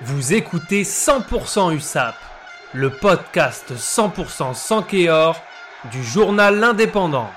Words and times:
Vous 0.00 0.32
écoutez 0.34 0.82
100% 0.82 1.76
USAP, 1.76 2.16
le 2.72 2.90
podcast 2.90 3.72
100% 3.76 4.54
sans 4.54 4.82
Kéor 4.82 5.40
du 5.92 6.02
journal 6.02 6.58
L'Indépendant. 6.58 7.28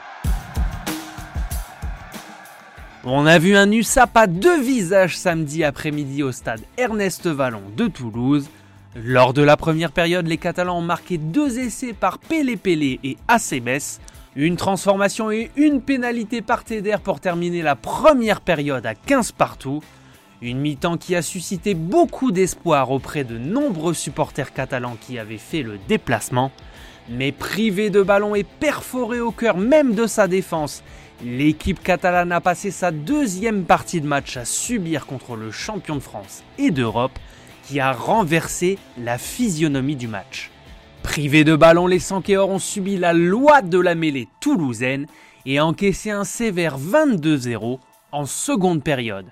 On 3.03 3.27
a 3.27 3.37
vu 3.37 3.55
un 3.55 3.71
USAP 3.71 4.17
à 4.17 4.25
deux 4.25 4.59
visages 4.59 5.17
samedi 5.17 5.63
après-midi 5.63 6.23
au 6.23 6.31
stade 6.31 6.61
Ernest 6.77 7.27
Vallon 7.27 7.61
de 7.75 7.87
Toulouse. 7.87 8.49
Lors 8.95 9.33
de 9.33 9.43
la 9.43 9.57
première 9.57 9.91
période, 9.91 10.25
les 10.25 10.37
Catalans 10.37 10.79
ont 10.79 10.81
marqué 10.81 11.19
deux 11.19 11.59
essais 11.59 11.93
par 11.93 12.17
Pélé 12.17 12.55
Pélé 12.55 12.99
et 13.03 13.17
Acebes. 13.27 13.99
Une 14.35 14.55
transformation 14.55 15.29
et 15.29 15.51
une 15.55 15.81
pénalité 15.81 16.41
par 16.41 16.63
Tédère 16.63 17.01
pour 17.01 17.19
terminer 17.19 17.61
la 17.61 17.75
première 17.75 18.41
période 18.41 18.85
à 18.85 18.95
15 18.95 19.33
partout. 19.33 19.81
Une 20.45 20.59
mi-temps 20.59 20.97
qui 20.97 21.15
a 21.15 21.23
suscité 21.23 21.73
beaucoup 21.73 22.31
d'espoir 22.31 22.91
auprès 22.91 23.23
de 23.23 23.35
nombreux 23.35 23.95
supporters 23.95 24.53
catalans 24.53 24.95
qui 25.01 25.17
avaient 25.17 25.39
fait 25.39 25.63
le 25.63 25.79
déplacement. 25.87 26.51
Mais 27.09 27.31
privé 27.31 27.89
de 27.89 28.03
ballon 28.03 28.35
et 28.35 28.43
perforé 28.43 29.19
au 29.19 29.31
cœur 29.31 29.57
même 29.57 29.95
de 29.95 30.05
sa 30.05 30.27
défense, 30.27 30.83
l'équipe 31.23 31.81
catalane 31.81 32.31
a 32.31 32.41
passé 32.41 32.69
sa 32.69 32.91
deuxième 32.91 33.63
partie 33.63 34.01
de 34.01 34.05
match 34.05 34.37
à 34.37 34.45
subir 34.45 35.07
contre 35.07 35.35
le 35.35 35.49
champion 35.49 35.95
de 35.95 35.99
France 35.99 36.43
et 36.59 36.69
d'Europe 36.69 37.17
qui 37.63 37.79
a 37.79 37.91
renversé 37.91 38.77
la 38.99 39.17
physionomie 39.17 39.95
du 39.95 40.07
match. 40.07 40.51
Privés 41.01 41.43
de 41.43 41.55
ballon, 41.55 41.87
les 41.87 41.97
Sankéors 41.97 42.51
ont 42.51 42.59
subi 42.59 42.97
la 42.97 43.13
loi 43.13 43.63
de 43.63 43.79
la 43.79 43.95
mêlée 43.95 44.27
toulousaine 44.41 45.07
et 45.47 45.59
encaissé 45.59 46.11
un 46.11 46.23
sévère 46.23 46.77
22-0 46.77 47.79
en 48.11 48.25
seconde 48.27 48.83
période. 48.83 49.25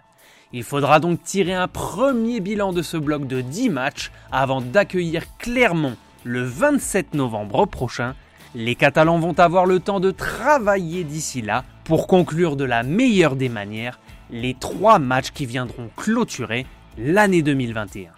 Il 0.56 0.64
faudra 0.64 1.00
donc 1.00 1.24
tirer 1.24 1.56
un 1.56 1.68
premier 1.68 2.40
bilan 2.40 2.74
de 2.74 2.84
ce 2.84 2.96
bloc 2.96 3.26
de 3.26 3.42
10 3.42 3.70
matchs 3.72 4.12
avant 4.32 4.62
d'accueillir 4.62 5.24
Clermont 5.40 5.98
le 6.24 6.44
27 6.44 7.16
novembre 7.16 7.66
prochain. 7.66 8.14
Les 8.54 8.76
Catalans 8.76 9.18
vont 9.18 9.38
avoir 9.40 9.66
le 9.66 9.80
temps 9.80 10.00
de 10.00 10.12
travailler 10.12 11.04
d'ici 11.04 11.42
là 11.42 11.64
pour 11.86 12.06
conclure 12.06 12.56
de 12.56 12.66
la 12.66 12.84
meilleure 12.84 13.36
des 13.36 13.50
manières 13.50 14.00
les 14.30 14.54
trois 14.54 15.00
matchs 15.00 15.32
qui 15.32 15.48
viendront 15.48 15.90
clôturer 15.96 16.68
l'année 17.00 17.42
2021. 17.42 18.12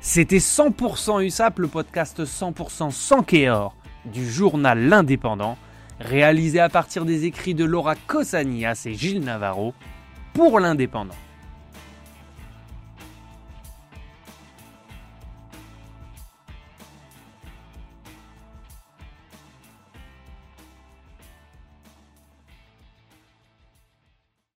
C'était 0.00 0.38
100% 0.38 1.24
USAP, 1.24 1.60
le 1.60 1.68
podcast 1.68 2.24
100% 2.24 2.90
sans 2.90 3.22
Kéor 3.22 3.76
du 4.04 4.28
journal 4.28 4.80
L'Indépendant, 4.88 5.56
réalisé 6.00 6.58
à 6.58 6.68
partir 6.68 7.04
des 7.04 7.24
écrits 7.24 7.54
de 7.54 7.64
Laura 7.64 7.94
Cosanias 7.94 8.82
et 8.86 8.94
Gilles 8.94 9.22
Navarro 9.22 9.74
pour 10.34 10.60
l'Indépendant. 10.60 11.14